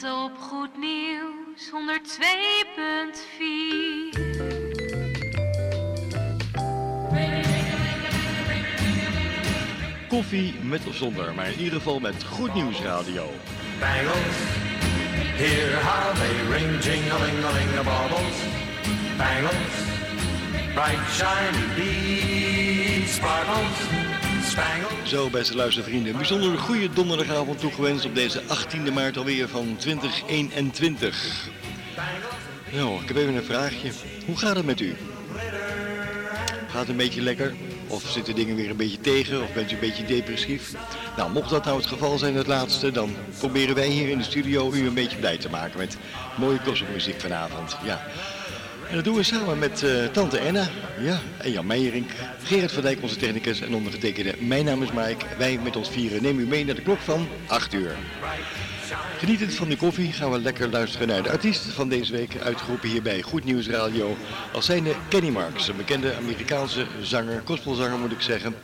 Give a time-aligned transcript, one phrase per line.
[0.00, 1.78] Lente op Goed Nieuws 102.4.
[10.08, 13.30] Koffie met of zonder, maar in ieder geval met Goed Nieuws Radio.
[13.78, 14.36] Bangles,
[15.36, 16.80] hear how they ring,
[17.74, 18.36] the baubles.
[19.16, 19.74] Bangles,
[20.74, 24.07] bright shiny beads, sparkles.
[25.04, 31.48] Zo, beste luistervrienden, een bijzonder goede donderdagavond toegewenst op deze 18e maart alweer van 2021.
[32.72, 33.90] Nou, ik heb even een vraagje.
[34.26, 34.96] Hoe gaat het met u?
[36.68, 37.54] Gaat het een beetje lekker?
[37.86, 39.42] Of zitten dingen weer een beetje tegen?
[39.42, 40.72] Of bent u een beetje depressief?
[41.16, 44.24] Nou, mocht dat nou het geval zijn, het laatste, dan proberen wij hier in de
[44.24, 45.96] studio u een beetje blij te maken met
[46.36, 47.76] mooie gospelmuziek vanavond.
[47.84, 48.06] Ja.
[48.88, 50.68] En dat doen we samen met eh, Tante Enna,
[51.00, 52.06] ja, en Jan Meijering,
[52.42, 54.34] Gerard van Dijk, onze technicus, en ondergetekende.
[54.38, 55.24] Mijn naam is Mike.
[55.38, 57.96] Wij met ons vieren nemen u mee naar de klok van 8 uur.
[59.18, 62.88] Genietend van de koffie gaan we lekker luisteren naar de artiest van deze week, uitgeroepen
[62.88, 64.16] hier bij Goed Nieuws Radio.
[64.52, 68.54] Als zijnde Kenny Marks, een bekende Amerikaanse zanger, gospelzanger moet ik zeggen,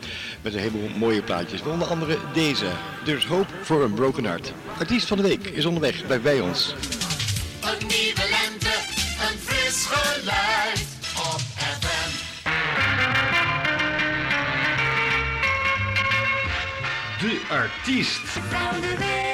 [0.42, 1.62] met een heleboel mooie plaatjes.
[1.62, 2.66] Onder andere deze,
[3.04, 4.52] There's Hope for a Broken Heart.
[4.78, 6.74] Artiest van de week is onderweg, blijf bij ons.
[17.50, 19.33] Artiest.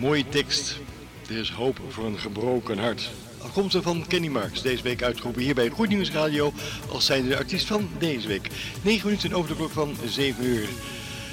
[0.00, 0.78] Mooie tekst.
[1.28, 3.10] Er is hoop voor een gebroken hart.
[3.38, 6.52] Afkomstig van Kenny Marks, deze week uitgeroepen hier bij Goed Nieuws Radio
[6.90, 8.48] als zijnde de artiest van deze week.
[8.82, 10.68] 9 minuten over de klok van 7 uur.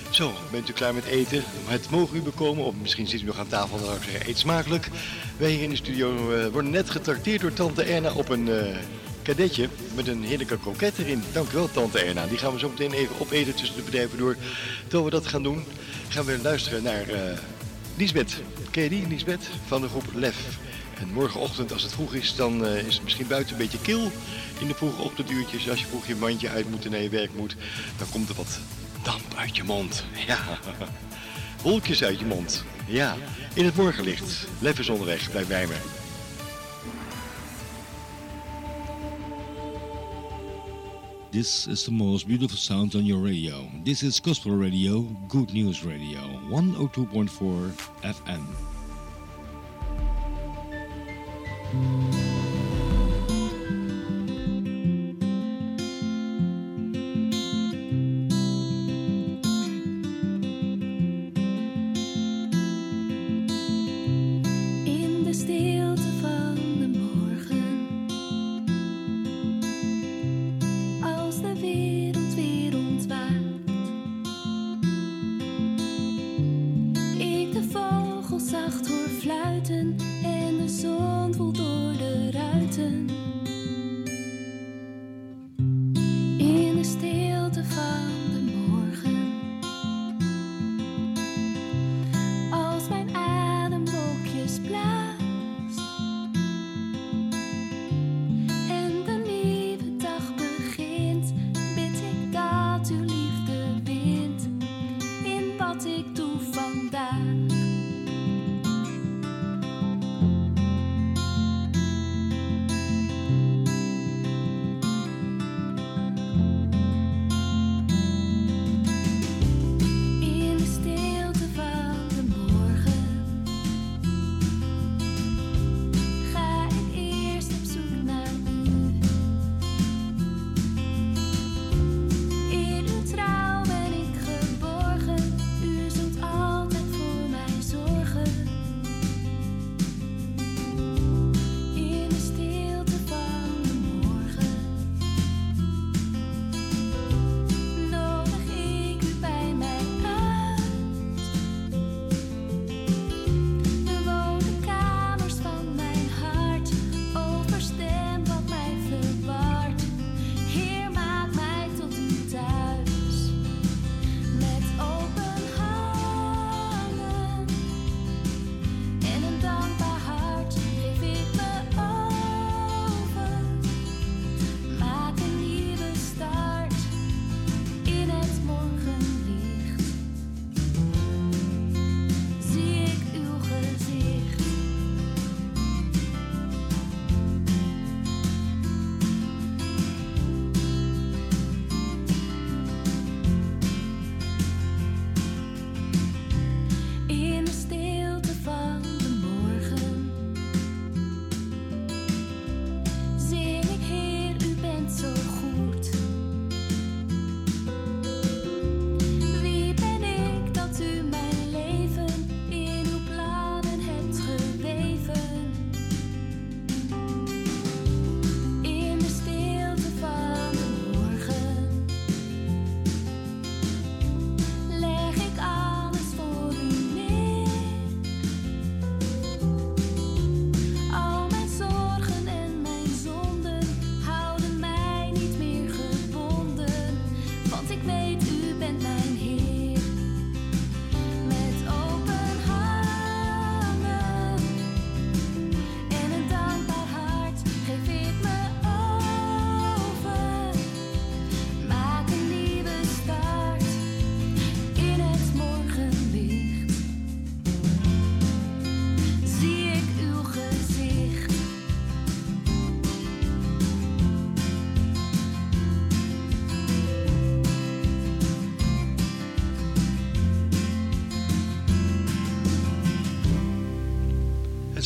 [0.10, 1.44] Zo, bent u klaar met eten?
[1.66, 4.30] Het mogen u bekomen, of misschien zit u nog aan tafel, dan zou ik zeggen,
[4.30, 4.90] eet smakelijk.
[5.38, 8.50] Wij hier in de studio eh, worden net getrakteerd door tante Erna op een
[9.22, 11.24] kadetje met een heerlijke kroket erin.
[11.34, 12.26] Dank u wel, tante Erna.
[12.26, 14.36] Die gaan we zo meteen even opeten tussen de bedrijven door.
[14.82, 15.64] Terwijl we dat gaan doen,
[16.08, 17.38] gaan we luisteren naar eh
[17.98, 18.42] Lisbeth.
[18.72, 19.50] Ken je die, Lisbeth?
[19.68, 20.58] Van de groep Lef.
[21.00, 24.12] En morgenochtend, als het vroeg is, dan eh, is het misschien buiten een beetje kil
[24.60, 25.70] in de vroege ochtenduurtjes.
[25.70, 27.56] Als je vroeg je mandje uit moet en naar je werk moet,
[27.98, 28.60] dan komt er wat
[29.04, 30.04] damp uit je mond.
[30.28, 30.40] Ja,
[31.64, 32.64] wolkjes uit je mond.
[32.88, 33.16] Ja,
[33.54, 34.48] in het morgenlicht.
[34.60, 35.76] Lef is onderweg, blijf bij me.
[41.30, 43.68] This is the most beautiful sound on your radio.
[43.84, 46.20] This is Gospel Radio, Good News Radio,
[46.50, 47.72] 102.4
[48.02, 48.46] FM.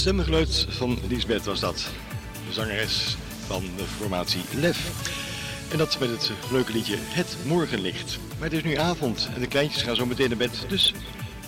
[0.01, 1.89] Stemgeluid van Lisbeth was dat.
[2.47, 3.17] De zangeres
[3.47, 4.91] van de formatie Lef.
[5.71, 8.19] En dat met het leuke liedje Het Morgenlicht.
[8.39, 10.65] Maar het is nu avond en de kleintjes gaan zo meteen naar bed.
[10.67, 10.93] Dus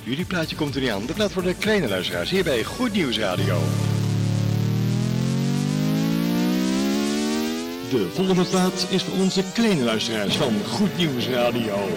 [0.03, 1.05] jullie plaatje komt er niet aan.
[1.05, 3.61] De plaat voor de kleine luisteraars hier bij Goed Nieuws Radio.
[7.89, 11.89] De volgende plaat is voor onze kleine luisteraars van Goed Nieuws Radio.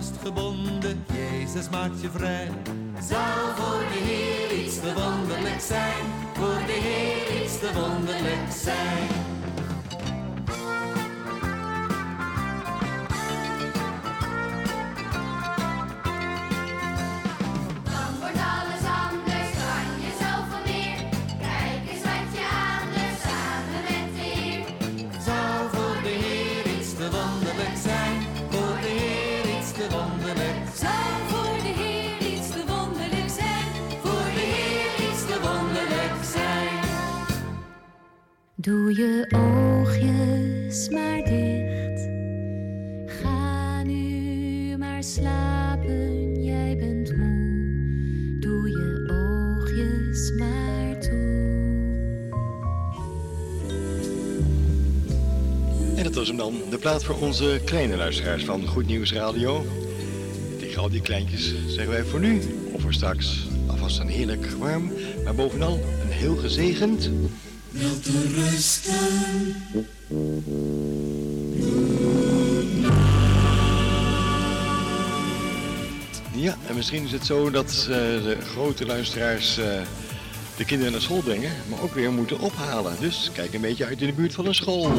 [0.00, 2.48] Vastgebonden, Jezus maakt je vrij.
[3.08, 6.04] Zal voor de Heer iets te wonderlijk zijn.
[6.34, 9.19] Voor de Heer iets te wonderlijk zijn.
[38.60, 42.08] Doe je oogjes maar dicht.
[43.06, 48.36] Ga nu maar slapen, jij bent moe.
[48.40, 51.48] Doe je oogjes maar toe.
[55.96, 59.64] En dat was hem dan, de plaat voor onze kleine luisteraars van Goed Nieuws Radio.
[60.58, 62.40] Tegen al die kleintjes zeggen wij voor nu,
[62.72, 64.92] of voor straks, alvast een heerlijk warm,
[65.24, 67.10] maar bovenal een heel gezegend...
[76.40, 79.80] Ja, en misschien is het zo dat eh, de grote luisteraars eh,
[80.56, 82.96] de kinderen naar school brengen, maar ook weer moeten ophalen.
[83.00, 84.90] Dus kijk een beetje uit in de buurt van een school.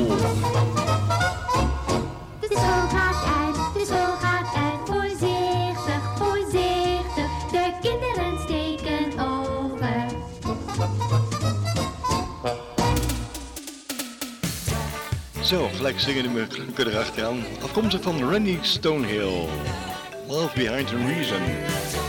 [15.82, 17.44] Gelijk zingen de klanken erachteraan.
[17.62, 19.48] Afkomstig van Randy Stonehill.
[20.28, 22.00] Love Behind a Reason.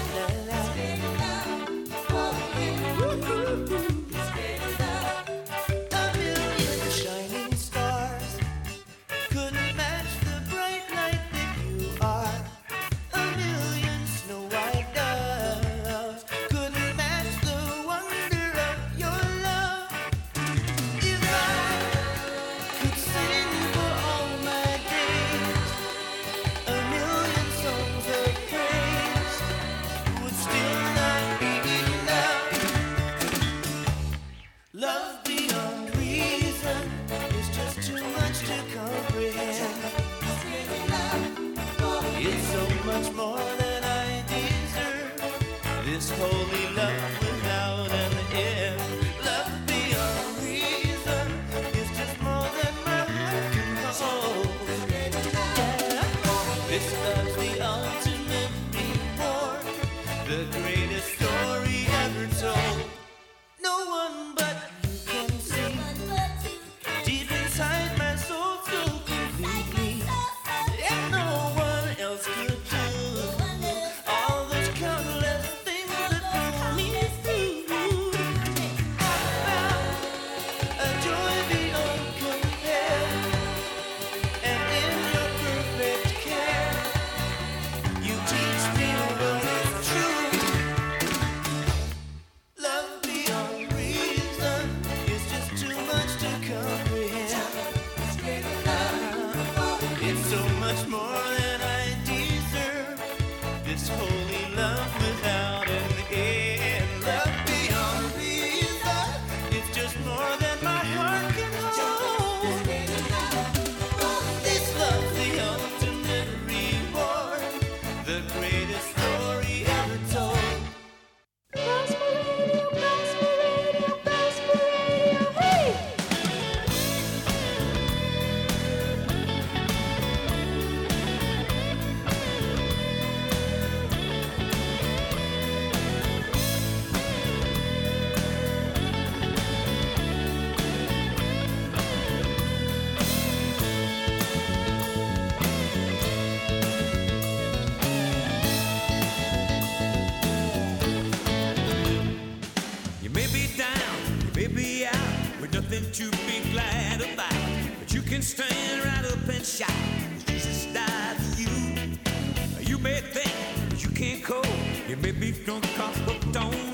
[165.23, 166.72] beef don't cost, but don't.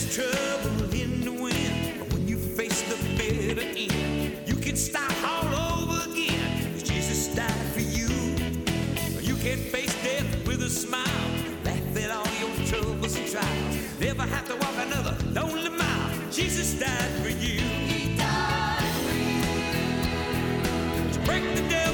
[0.00, 5.12] there's trouble in the wind, but when you face the bitter end, you can start
[5.24, 6.72] all over again.
[6.72, 8.08] Cause Jesus died for you.
[9.20, 11.04] You can face death with a smile,
[11.64, 13.76] laugh at all your troubles and trials.
[14.00, 16.30] Never have to walk another lonely mile.
[16.30, 17.60] Jesus died for you.
[17.60, 19.42] He died for you.
[21.12, 21.89] To break the devil.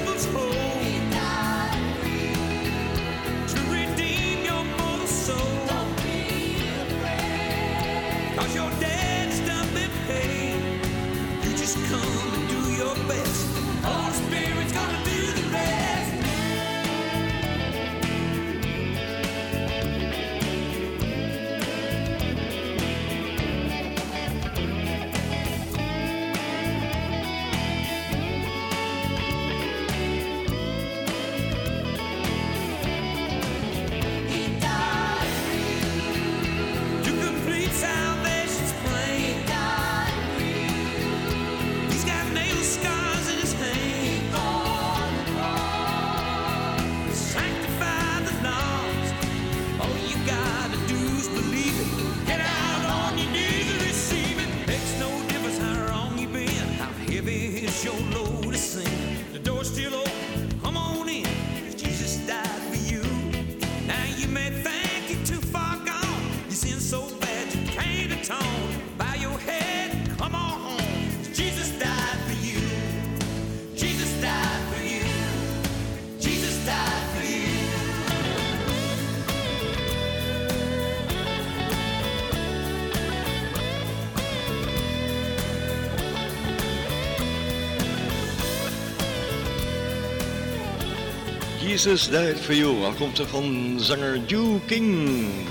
[91.67, 95.09] Jesus Died For You, afkomstig van zanger Duke King.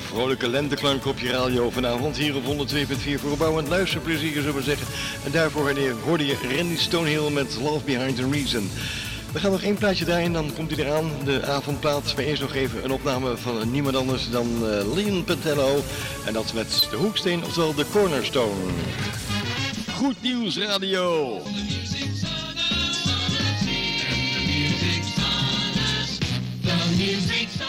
[0.08, 4.88] Vrolijke lenteklank op je radio vanavond hier op 102.4 voor opbouwend luisterplezier, zullen we zeggen.
[5.25, 5.73] En daarvoor
[6.06, 8.69] hoorde je Randy Stonehill met Love Behind the Reason.
[9.32, 11.12] We gaan nog één plaatje daarin, dan komt hij eraan.
[11.23, 15.23] De avondplaat, maar eerst nog even een opname van niemand anders dan eh, uh, Leon
[15.23, 15.84] Patello.
[16.25, 18.71] En dat met de hoeksteen, oftewel de cornerstone.
[19.93, 21.41] Goed nieuws radio.
[26.97, 27.64] music.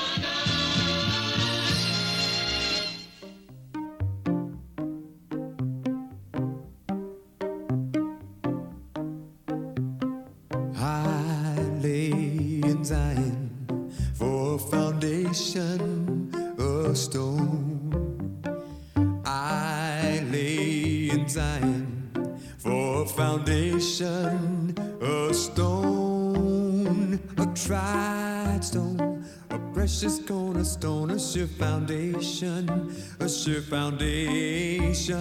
[33.48, 35.12] a foundation,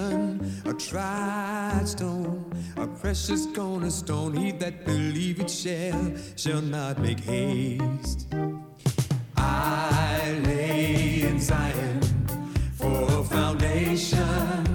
[0.66, 4.34] a tried stone, a precious cornerstone.
[4.34, 8.28] He that believeth shall, shall not make haste.
[9.38, 12.02] I lay in Zion
[12.74, 14.75] for a foundation.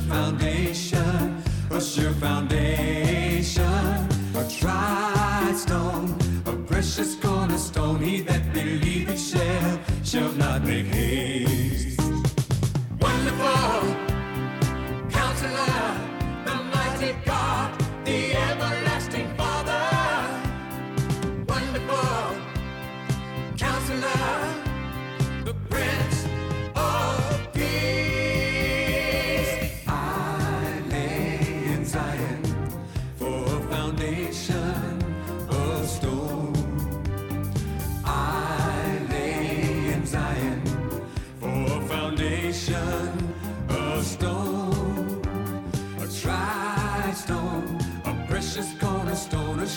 [0.00, 8.00] Foundation, a sure foundation, a tried stone, a precious cornerstone.
[8.00, 8.83] He that believeth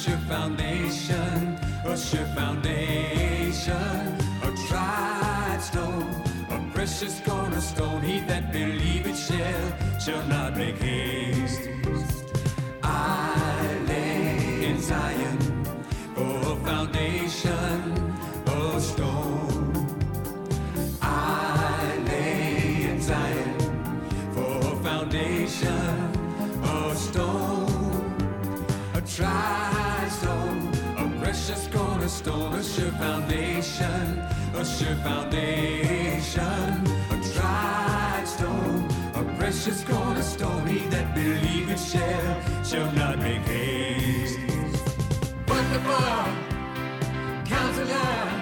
[0.08, 3.74] sure foundation, a sure foundation,
[4.44, 8.02] a tried stone, a precious cornerstone.
[8.02, 11.70] He that believeth shall, shall not make haste.
[12.84, 15.38] I lay in Zion
[16.16, 16.87] for a foundation
[32.98, 34.20] foundation,
[34.56, 36.44] a sure foundation,
[37.12, 40.66] a tried stone, a precious cornerstone.
[40.68, 44.40] He that believeth shall, shall not make haste.
[45.48, 46.48] Wonderful
[47.46, 48.37] Counselor,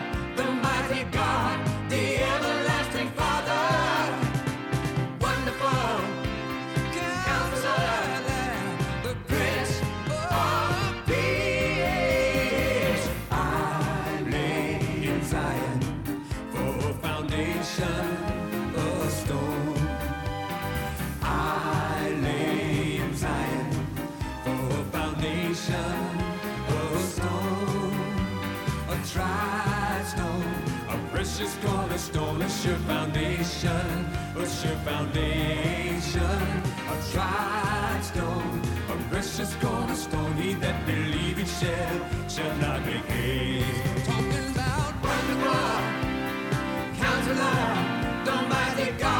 [31.36, 36.21] Precious cornerstone, it's your foundation, it's your foundation.
[36.24, 44.06] A tried stone, a precious cornerstone, he that it shall, shall not be hid.
[44.06, 45.82] Talking loud, wonder why,
[48.24, 49.14] don't mind it, God.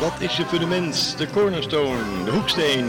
[0.00, 2.86] Dat is je fundament, de cornerstone, de hoeksteen.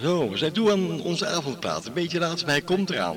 [0.00, 1.86] Zo, we zijn toe aan onze avondpraat.
[1.86, 3.14] Een beetje laat, maar hij komt eraan.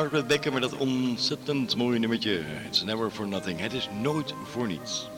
[0.00, 2.40] Margaret Becker met dat ontzettend mooie nummertje.
[2.66, 3.60] It's never for nothing.
[3.60, 5.08] Het is nooit voor niets.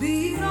[0.00, 0.49] Be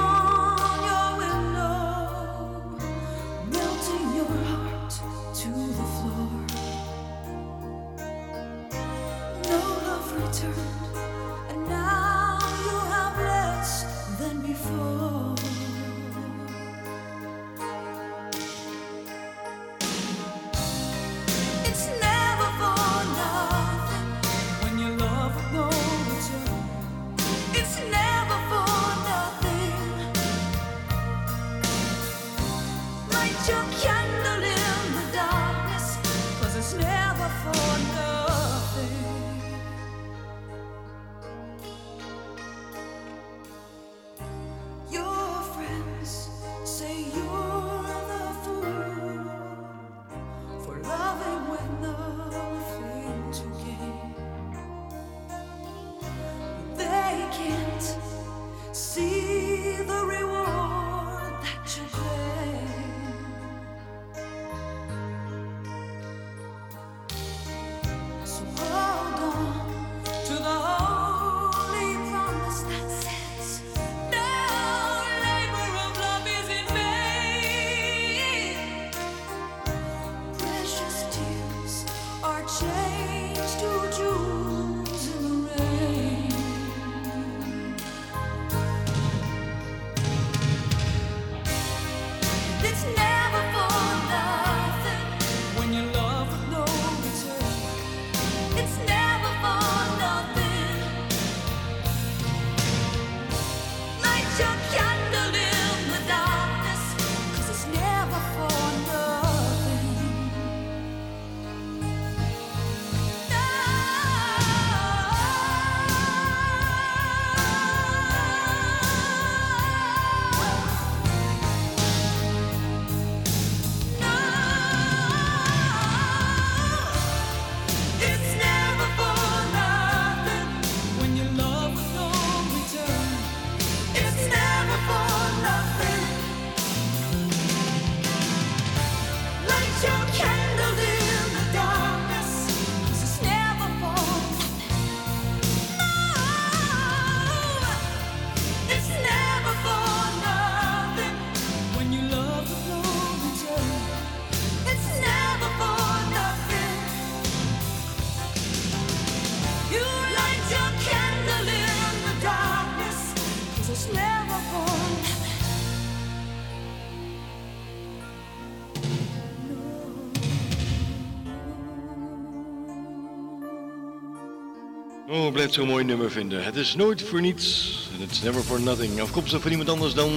[175.50, 176.44] Zo'n mooi nummer vinden.
[176.44, 177.78] Het is nooit voor niets.
[177.98, 179.00] It's never for nothing.
[179.00, 180.12] Afkomstig van iemand anders dan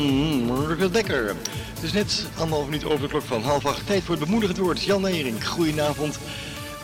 [0.46, 1.36] Margaret Dekker.
[1.74, 3.88] Het is net anderhalf minuut over de klok van half acht.
[3.88, 4.84] Tijd voor het bemoedigend woord.
[4.84, 6.19] Jan Nering, goedenavond.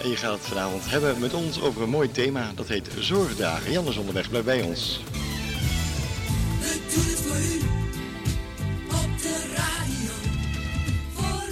[0.03, 2.51] En je gaat het vanavond hebben met ons over een mooi thema.
[2.55, 3.71] Dat heet Zorgdagen.
[3.71, 4.99] Jan is onderweg, blijf bij ons.
[6.59, 7.59] We doen het voor u,
[8.88, 10.13] op de radio,
[11.13, 11.43] voor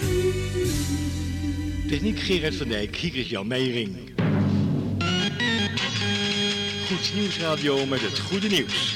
[1.84, 1.88] u.
[1.88, 3.98] Techniek Gerard van Dijk, hier is Jan Meijering.
[6.98, 8.96] Nieuwsradio met het goede nieuws.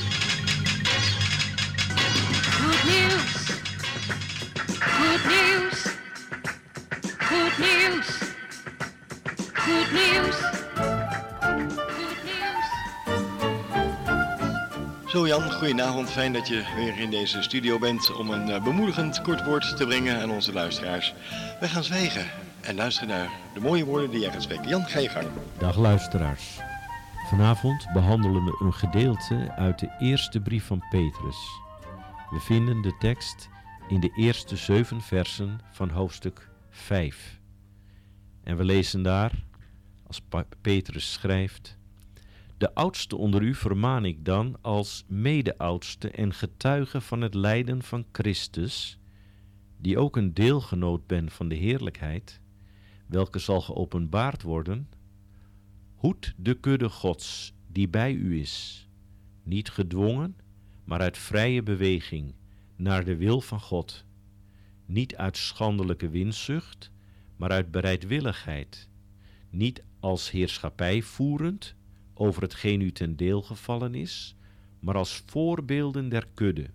[2.51, 3.33] Goed nieuws.
[4.79, 5.85] Goed nieuws.
[7.19, 8.07] Goed nieuws.
[9.53, 10.37] Goed nieuws.
[11.93, 12.79] Goed nieuws.
[15.11, 16.11] Zo Jan, goedenavond.
[16.11, 19.85] Fijn dat je weer in deze studio bent om een eh, bemoedigend kort woord te
[19.85, 21.13] brengen aan onze luisteraars.
[21.59, 22.25] Wij gaan zwijgen
[22.61, 24.67] en luisteren naar de mooie woorden die jij gaat spreken.
[24.67, 25.27] Jan, ga je gang.
[25.57, 26.70] Dag luisteraars.
[27.31, 31.61] Vanavond behandelen we een gedeelte uit de eerste brief van Petrus.
[32.29, 33.49] We vinden de tekst
[33.87, 37.39] in de eerste zeven versen van hoofdstuk 5.
[38.43, 39.43] En we lezen daar,
[40.07, 40.21] als
[40.61, 41.77] Petrus schrijft,
[42.57, 48.05] De oudste onder u vermaan ik dan als mede-oudste en getuige van het lijden van
[48.11, 48.99] Christus,
[49.77, 52.41] die ook een deelgenoot ben van de heerlijkheid,
[53.07, 54.87] welke zal geopenbaard worden
[56.01, 58.87] Hoed de kudde Gods die bij u is,
[59.43, 60.35] niet gedwongen,
[60.83, 62.33] maar uit vrije beweging
[62.75, 64.05] naar de wil van God,
[64.85, 66.91] niet uit schandelijke winzucht,
[67.35, 68.89] maar uit bereidwilligheid,
[69.49, 71.75] niet als heerschappij voerend
[72.13, 74.35] over hetgeen u ten deel gevallen is,
[74.79, 76.69] maar als voorbeelden der kudde.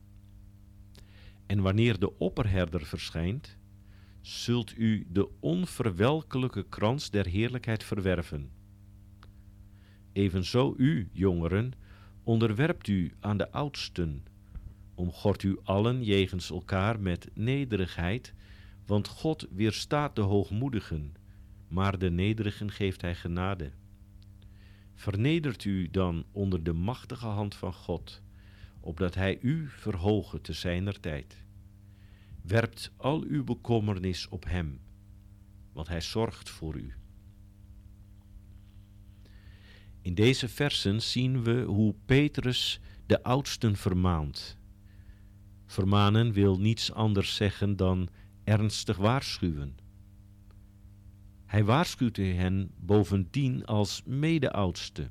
[1.46, 3.56] En wanneer de opperherder verschijnt,
[4.20, 8.55] zult u de onverwelkelijke krans der heerlijkheid verwerven.
[10.16, 11.72] Evenzo u, jongeren,
[12.22, 14.24] onderwerpt u aan de oudsten.
[14.94, 18.35] Omgort u allen jegens elkaar met nederigheid,
[18.87, 21.14] want God weerstaat de hoogmoedigen,
[21.68, 23.70] maar de nederigen geeft hij genade.
[24.94, 28.22] Vernedert u dan onder de machtige hand van God,
[28.81, 31.44] opdat hij u verhoge te zijner tijd.
[32.42, 34.81] Werpt al uw bekommernis op hem,
[35.72, 36.94] want hij zorgt voor u.
[40.06, 44.58] In deze versen zien we hoe Petrus de oudsten vermaant.
[45.64, 48.08] Vermanen wil niets anders zeggen dan
[48.44, 49.76] ernstig waarschuwen.
[51.46, 55.10] Hij waarschuwt hen bovendien als mede-oudste.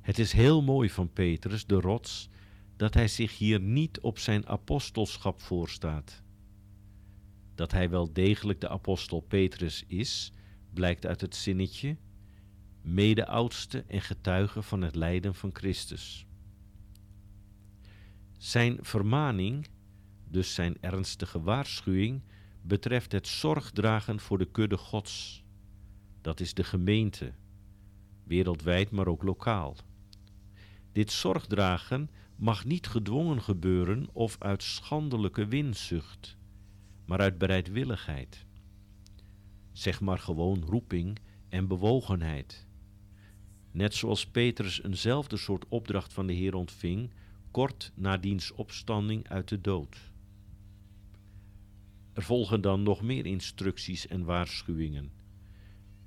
[0.00, 2.28] Het is heel mooi van Petrus, de rots,
[2.76, 6.22] dat hij zich hier niet op zijn apostelschap voorstaat.
[7.54, 10.32] Dat hij wel degelijk de apostel Petrus is,
[10.72, 11.96] blijkt uit het zinnetje
[12.94, 16.26] mede-oudste en getuige van het lijden van Christus.
[18.38, 19.68] Zijn vermaning,
[20.28, 22.22] dus zijn ernstige waarschuwing,
[22.62, 25.44] betreft het zorgdragen voor de kudde Gods.
[26.20, 27.32] Dat is de gemeente,
[28.24, 29.76] wereldwijd maar ook lokaal.
[30.92, 36.36] Dit zorgdragen mag niet gedwongen gebeuren of uit schandelijke winzucht,
[37.04, 38.46] maar uit bereidwilligheid.
[39.72, 42.67] Zeg maar gewoon roeping en bewogenheid.
[43.70, 47.10] Net zoals Petrus eenzelfde soort opdracht van de Heer ontving,
[47.50, 49.96] kort na diens opstanding uit de dood.
[52.12, 55.10] Er volgen dan nog meer instructies en waarschuwingen.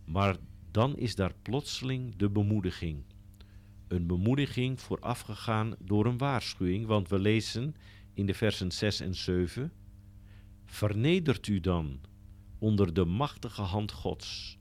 [0.06, 0.38] Maar
[0.72, 3.04] dan is daar plotseling de bemoediging.
[3.88, 7.76] Een bemoediging voorafgegaan door een waarschuwing, want we lezen
[8.14, 9.72] in de versen 6 en 7:
[10.66, 12.00] Vernedert u dan
[12.60, 14.58] onder de machtige hand Gods,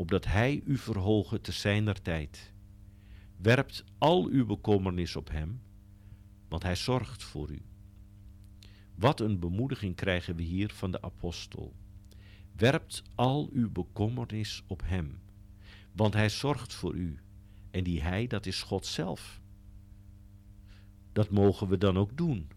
[0.00, 2.52] opdat Hij u verhogen te zijner tijd.
[3.36, 5.62] Werpt al uw bekommernis op Hem,
[6.48, 7.62] want Hij zorgt voor u.
[8.94, 11.74] Wat een bemoediging krijgen we hier van de apostel.
[12.56, 15.20] Werpt al uw bekommernis op Hem,
[15.92, 17.18] want Hij zorgt voor u.
[17.70, 19.40] En die Hij, dat is God zelf.
[21.12, 22.50] Dat mogen we dan ook doen.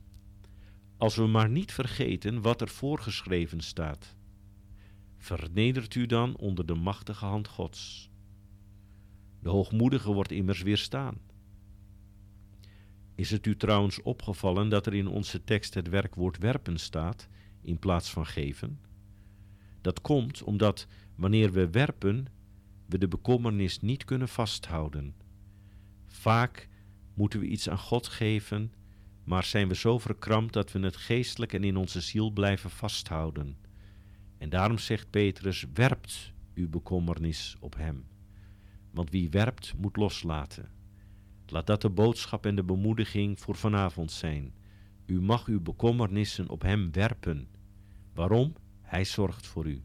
[0.97, 4.15] Als we maar niet vergeten wat er voorgeschreven staat.
[5.23, 8.09] Vernedert u dan onder de machtige hand Gods.
[9.39, 11.17] De hoogmoedige wordt immers weerstaan.
[13.15, 17.27] Is het u trouwens opgevallen dat er in onze tekst het werkwoord werpen staat
[17.61, 18.79] in plaats van geven?
[19.81, 22.25] Dat komt omdat wanneer we werpen,
[22.85, 25.15] we de bekommernis niet kunnen vasthouden.
[26.07, 26.69] Vaak
[27.13, 28.73] moeten we iets aan God geven,
[29.23, 33.62] maar zijn we zo verkrampt dat we het geestelijk en in onze ziel blijven vasthouden.
[34.43, 38.05] En daarom zegt Petrus: werpt uw bekommernis op hem.
[38.91, 40.69] Want wie werpt, moet loslaten.
[41.47, 44.53] Laat dat de boodschap en de bemoediging voor vanavond zijn.
[45.05, 47.47] U mag uw bekommernissen op hem werpen.
[48.13, 48.53] Waarom?
[48.81, 49.83] Hij zorgt voor u.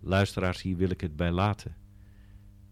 [0.00, 1.76] Luisteraars, hier wil ik het bij laten.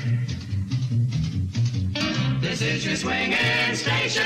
[2.57, 4.25] This is your swinging station.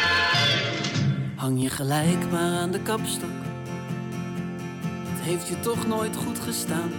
[1.36, 3.30] Hang je gelijk maar aan de kapstok.
[5.06, 6.92] Het heeft je toch nooit goed gestaan.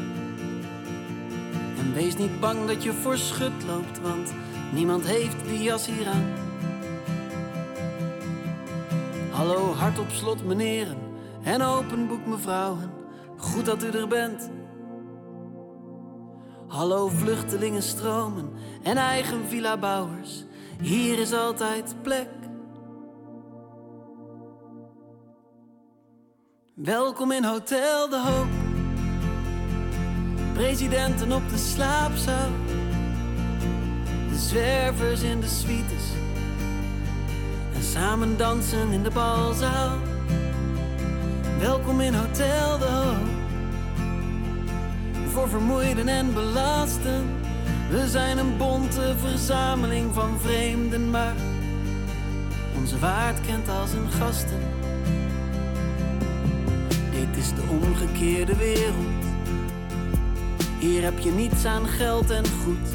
[1.78, 4.34] En wees niet bang dat je voor schut loopt, want
[4.72, 6.32] niemand heeft die jas hier aan.
[9.30, 10.98] Hallo, hart op slot, meneren.
[11.42, 12.90] En open boek, mevrouwen.
[13.36, 14.50] Goed dat u er bent.
[16.68, 18.50] Hallo, vluchtelingen stromen
[18.82, 20.44] en eigen villa bouwers.
[20.80, 22.28] Hier is altijd plek.
[26.74, 28.48] Welkom in Hotel de Hoop.
[30.52, 32.48] Presidenten op de slaapzaal.
[34.28, 36.10] De zwervers in de suites.
[37.74, 39.98] En samen dansen in de balzaal.
[41.58, 43.28] Welkom in Hotel de Hoop.
[45.28, 47.41] Voor vermoeiden en belasten.
[47.92, 51.34] We zijn een bonte verzameling van vreemden, maar
[52.76, 54.60] onze waard kent als een gasten.
[57.10, 59.24] Dit is de omgekeerde wereld.
[60.78, 62.88] Hier heb je niets aan geld en goed.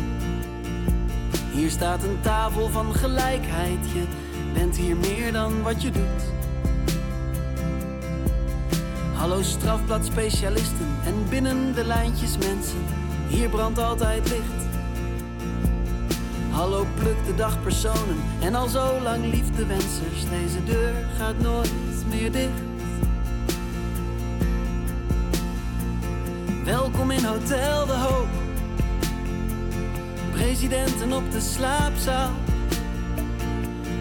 [1.51, 3.91] Hier staat een tafel van gelijkheid.
[3.93, 4.03] Je
[4.53, 6.23] bent hier meer dan wat je doet.
[9.13, 12.83] Hallo strafbladspecialisten en binnen de lijntjes mensen.
[13.27, 14.66] Hier brandt altijd licht.
[16.57, 20.29] Hallo pluk de dagpersonen en al zo lang liefdewensers.
[20.29, 21.71] Deze deur gaat nooit
[22.09, 22.61] meer dicht.
[26.63, 28.27] Welkom in Hotel de Hoop.
[30.31, 32.31] Presidenten op de slaapzaal.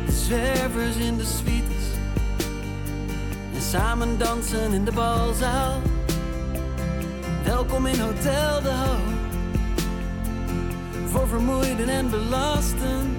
[0.09, 1.84] Zwervers in de suites.
[3.54, 5.80] En samen dansen in de balzaal.
[7.44, 9.15] Welkom in Hotel de Hoop.
[11.07, 13.16] Voor vermoeiden en belasten.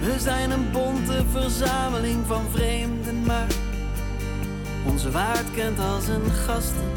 [0.00, 3.46] We zijn een bonte verzameling van vreemden, maar
[4.86, 6.92] onze waard kent als een gasten.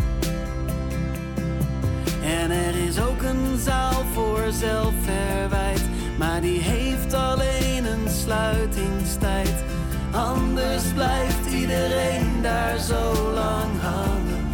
[2.24, 5.84] En er is ook een zaal voor zelfverwijt,
[6.18, 9.64] maar die heeft alleen een sluitingstijd.
[10.12, 14.48] Anders blijft iedereen daar zo lang hangen.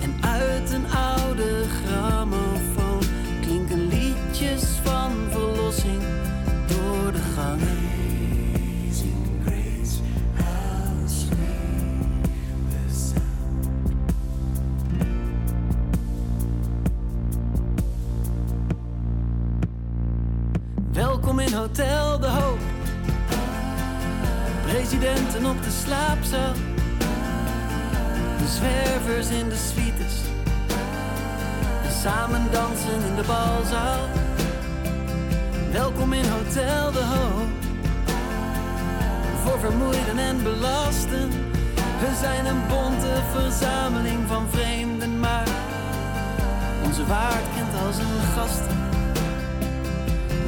[0.00, 1.12] En uit een oude
[1.68, 2.41] liedjes
[4.84, 6.02] van verlossing
[6.66, 7.82] door de gangen.
[20.92, 22.58] Welkom in Hotel De Hoop.
[24.62, 26.52] Presidenten op de slaapzaal.
[28.38, 30.14] De zwervers in de suites.
[32.02, 34.21] Samen dansen in de balzaal.
[35.72, 37.48] Welkom in Hotel de Hoop.
[39.44, 41.28] Voor vermoeiden en belasten.
[42.00, 45.48] We zijn een bonte verzameling van vreemden, maar
[46.84, 48.76] onze waard kent al zijn gasten.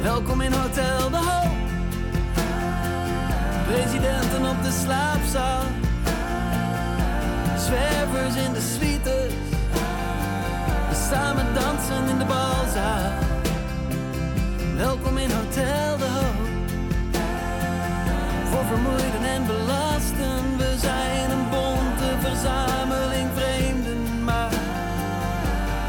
[0.01, 1.55] Welkom in Hotel de Hoop.
[3.67, 5.63] Presidenten op de slaapzaal.
[7.57, 9.33] Zwervers in de suites.
[11.09, 13.24] Samen dansen in de balzaal.
[14.75, 16.35] Welkom in Hotel de Hoop.
[18.49, 20.57] Voor vermoeiden en belasten.
[20.57, 24.51] We zijn een bonte verzameling vreemden, maar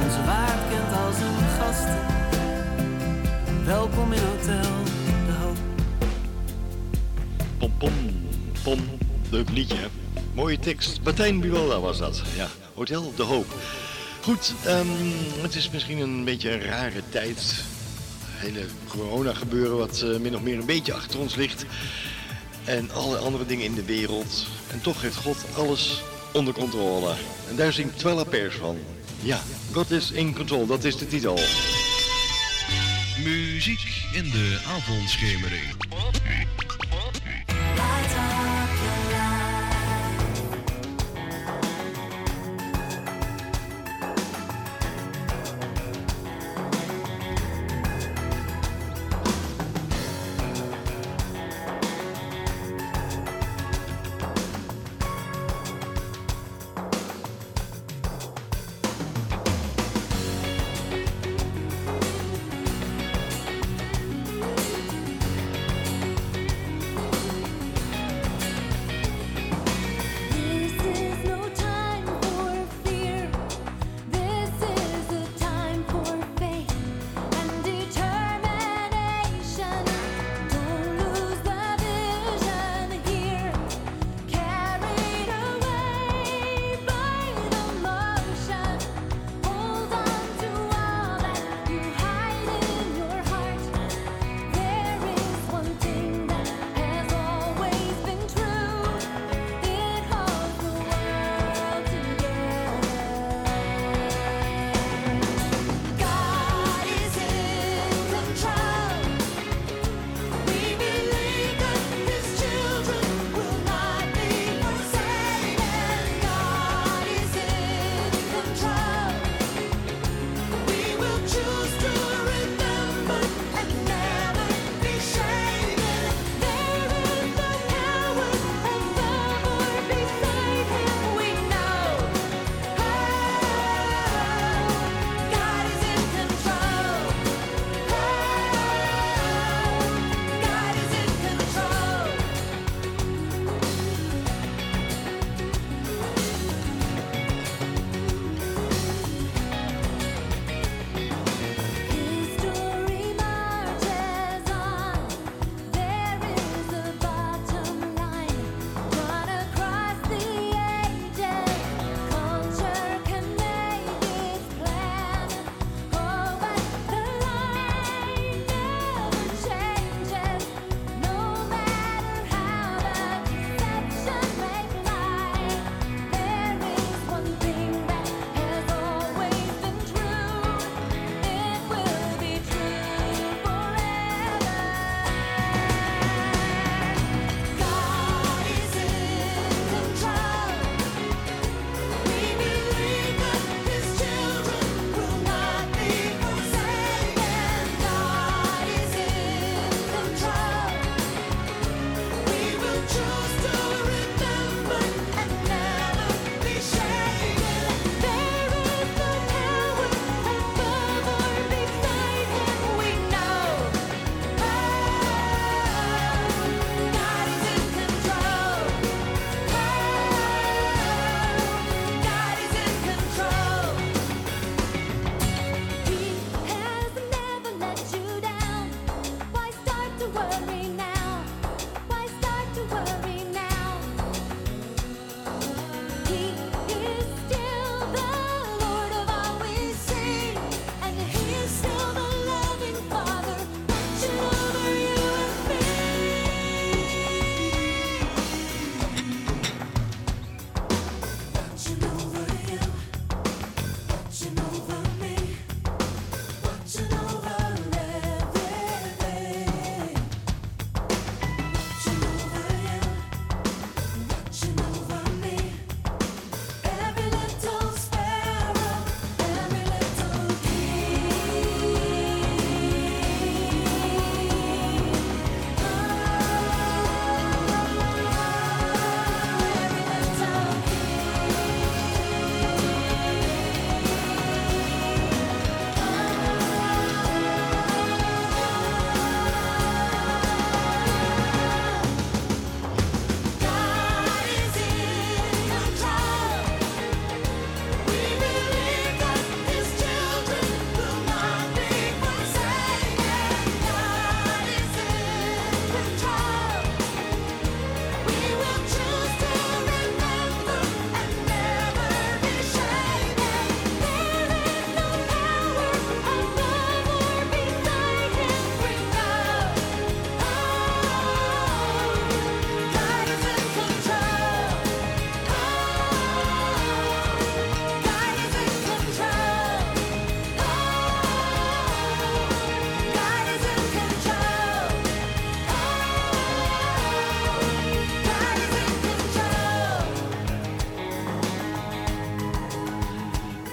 [0.05, 1.99] onze waard kent al zijn gasten.
[3.65, 4.73] Welkom in Hotel
[5.27, 5.57] de Hoop.
[7.59, 7.93] Pom, pom,
[8.63, 8.81] pom.
[9.31, 9.87] Leuk liedje, hè?
[10.35, 11.01] Mooie tekst.
[11.03, 12.23] Martijn Buwalda was dat.
[12.37, 13.47] Ja, Hotel De Hoop.
[14.23, 14.87] Goed, ehm,
[15.41, 17.65] het is misschien een beetje een rare tijd.
[18.37, 21.65] Hele corona gebeuren wat eh, min of meer een beetje achter ons ligt.
[22.65, 24.47] En alle andere dingen in de wereld.
[24.71, 27.15] En toch heeft God alles onder controle.
[27.49, 28.79] En daar zingt Twella Pers van.
[29.23, 29.41] Ja,
[29.73, 31.39] God is in control, dat is de titel.
[33.25, 33.81] Muziek
[34.13, 35.75] in de avondschemering.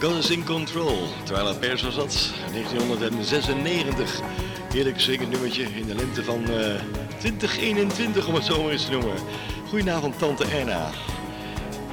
[0.03, 1.07] Is in control.
[1.23, 4.19] Terwijl Pers was dat, 1996.
[4.73, 6.81] Heerlijk zingend nummertje in de lente van eh,
[7.19, 9.15] 2021, om het zo maar eens te noemen.
[9.69, 10.89] Goedenavond, tante Erna.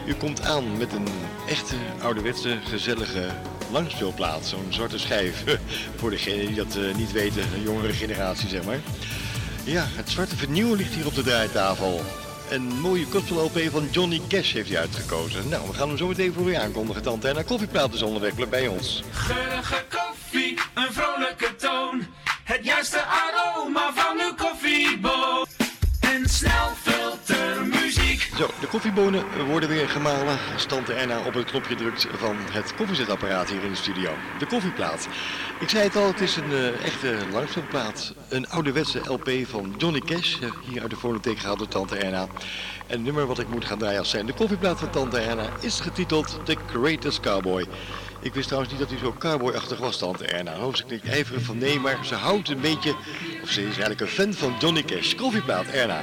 [0.06, 1.06] U komt aan met een
[1.48, 3.26] echte ouderwetse, gezellige
[3.72, 4.46] langspeelplaat.
[4.46, 5.44] Zo'n zwarte schijf.
[5.98, 8.80] Voor degenen die dat eh, niet weten, een jongere generatie zeg maar.
[9.64, 12.00] Ja, het zwarte vernieuw ligt hier op de draaitafel.
[12.50, 15.48] Een mooie gospel-LP van Johnny Cash heeft hij uitgekozen.
[15.48, 17.02] Nou, we gaan hem zo meteen voor u aankondigen.
[17.02, 19.02] Tante Erna Koffiepraat is onderweg bij ons.
[19.12, 22.06] Geurige koffie, een vrolijke toon.
[22.44, 25.48] Het juiste aroma van uw koffieboot.
[26.00, 26.89] En snel.
[28.40, 30.38] Zo, de koffiebonen worden weer gemalen.
[30.52, 34.10] als Tante Erna op het knopje drukt van het koffiezetapparaat hier in de studio.
[34.38, 35.08] De koffieplaat.
[35.58, 38.14] Ik zei het al, het is een eh, echte langspeelplaat.
[38.28, 40.40] Een ouderwetse LP van Johnny Cash.
[40.40, 42.20] eh, hier uit de fonotheek gehaald door Tante Erna.
[42.20, 42.28] En
[42.86, 45.80] het nummer wat ik moet gaan draaien als zijn de koffieplaat van Tante Erna is
[45.80, 47.66] getiteld The Greatest Cowboy.
[48.20, 50.54] Ik wist trouwens niet dat u zo cowboyachtig was, Tante Erna.
[50.54, 52.94] Hoofd ik niet ijverig van nee, maar ze houdt een beetje,
[53.42, 55.14] of ze is eigenlijk een fan van Johnny Cash.
[55.14, 56.02] Koffieplaat, Erna.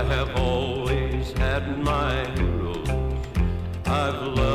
[0.00, 2.88] I have always had my heroes.
[3.84, 4.49] I've loved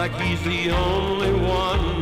[0.00, 1.99] like he's the only one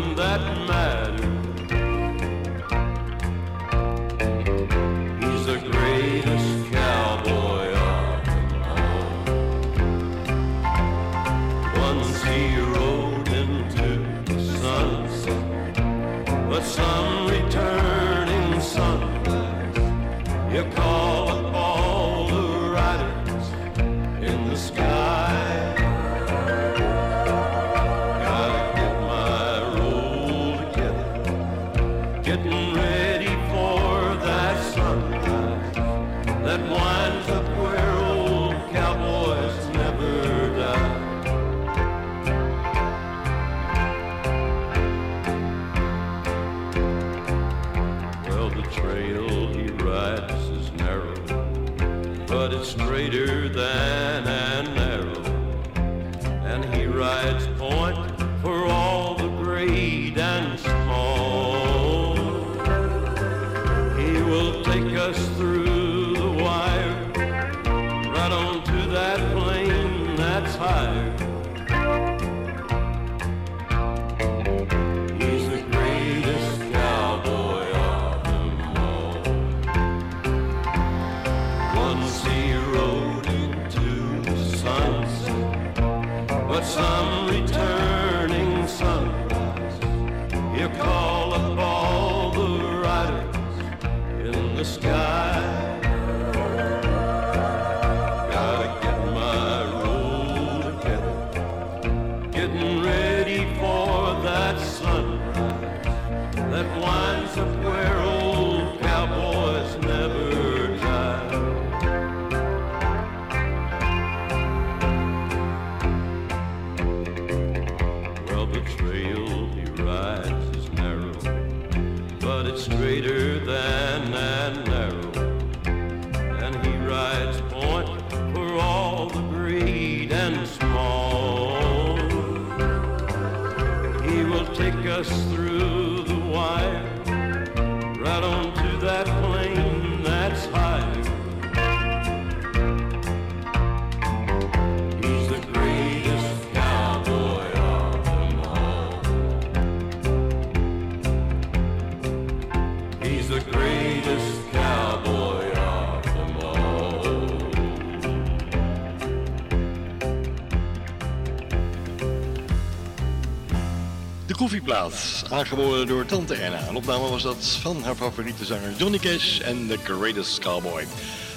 [165.31, 166.69] aangeboden door Tante Erna.
[166.69, 170.87] Een opname was dat van haar favoriete zanger Johnny Cash en The Greatest Cowboy.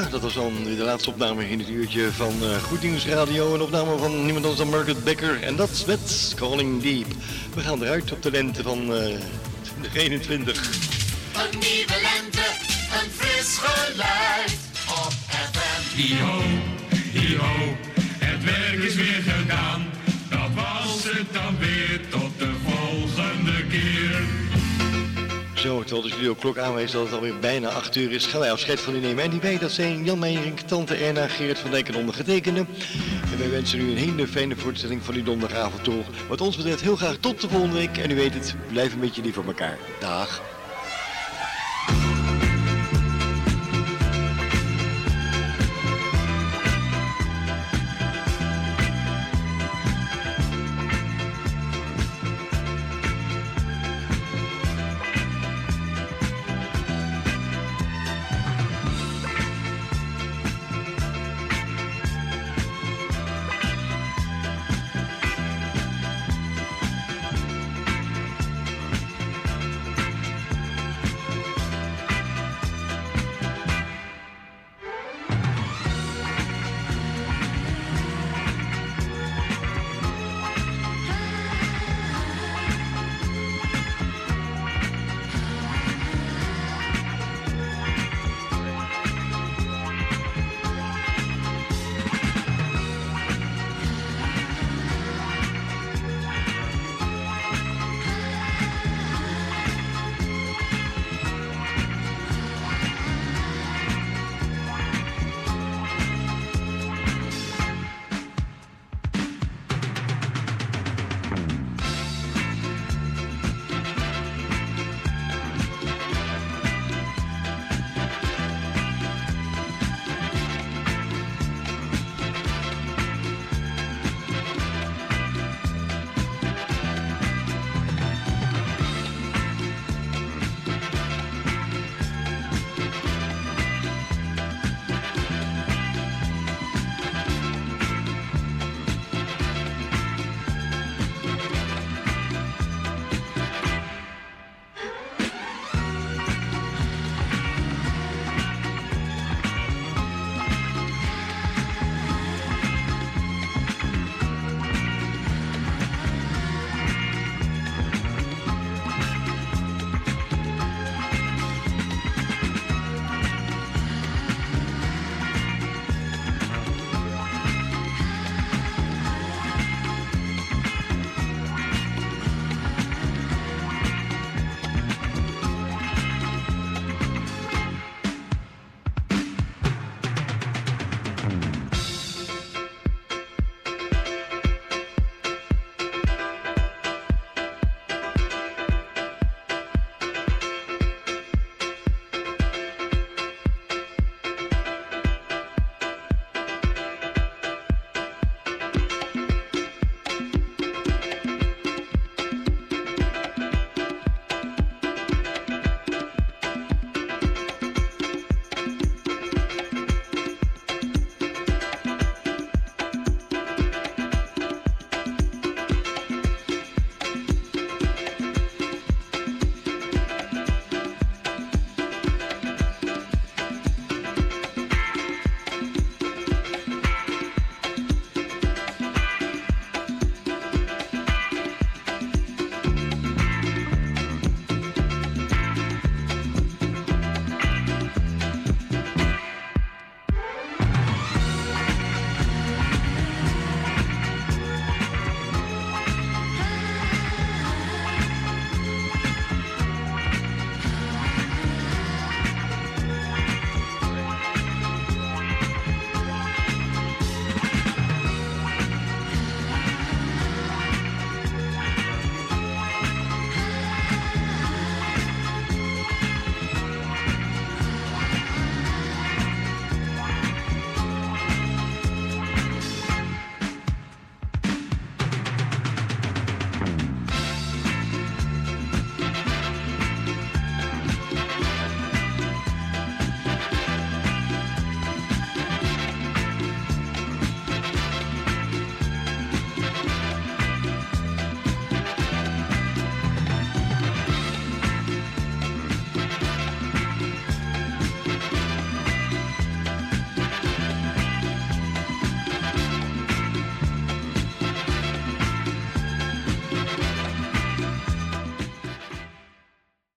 [0.00, 3.54] Ja, dat was dan de laatste opname in het uurtje van eh, Goed Nieuws Radio.
[3.54, 5.42] Een opname van niemand anders dan Margaret Becker.
[5.42, 7.06] En dat met Calling Deep.
[7.54, 9.20] We gaan eruit op de lente van eh
[9.80, 10.70] 2021.
[11.32, 12.46] Een nieuwe lente,
[13.02, 15.96] een fris geluid op FM.
[15.96, 16.42] Hi-ho,
[17.12, 17.76] hi-ho,
[18.18, 19.86] het werk is weer gedaan.
[20.30, 21.99] Dat was het dan weer,
[25.60, 28.80] Zo, terwijl de studioklok aanwijst dat het alweer bijna 8 uur is, gaan wij afscheid
[28.80, 29.24] van u nemen.
[29.24, 32.66] En die bij, dat zijn Jan Meijering, Tante Erna, Gerrit van Dijk en ondergetekende.
[33.32, 36.02] En wij wensen u een hele fijne voortzetting van uw donderdagavond toe.
[36.28, 37.98] Wat ons betreft heel graag tot de volgende week.
[37.98, 39.78] En u weet het, blijf een beetje lief voor elkaar.
[40.00, 40.59] Dag.